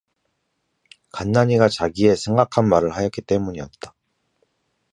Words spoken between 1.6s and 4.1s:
자기의 생각한 말을 하였기 때문이었다.